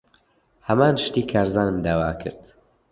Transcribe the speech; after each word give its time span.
ھەمان 0.67 0.95
شتی 1.03 1.21
کارزانم 1.31 1.77
داوا 1.85 2.11
کرد. 2.21 2.43